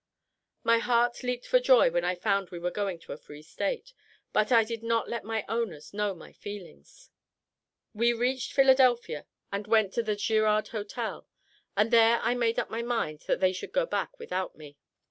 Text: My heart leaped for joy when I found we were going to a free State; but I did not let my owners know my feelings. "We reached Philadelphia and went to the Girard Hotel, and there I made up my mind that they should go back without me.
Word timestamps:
My 0.63 0.79
heart 0.79 1.21
leaped 1.21 1.45
for 1.45 1.59
joy 1.59 1.91
when 1.91 2.03
I 2.03 2.15
found 2.15 2.49
we 2.49 2.57
were 2.57 2.71
going 2.71 2.97
to 3.01 3.13
a 3.13 3.17
free 3.19 3.43
State; 3.43 3.93
but 4.33 4.51
I 4.51 4.63
did 4.63 4.81
not 4.81 5.07
let 5.07 5.23
my 5.23 5.45
owners 5.47 5.93
know 5.93 6.15
my 6.15 6.33
feelings. 6.33 7.11
"We 7.93 8.11
reached 8.11 8.51
Philadelphia 8.53 9.27
and 9.51 9.67
went 9.67 9.93
to 9.93 10.01
the 10.01 10.15
Girard 10.15 10.69
Hotel, 10.69 11.27
and 11.77 11.91
there 11.91 12.19
I 12.23 12.33
made 12.33 12.57
up 12.57 12.71
my 12.71 12.81
mind 12.81 13.19
that 13.27 13.41
they 13.41 13.53
should 13.53 13.73
go 13.73 13.85
back 13.85 14.17
without 14.17 14.55
me. 14.57 14.75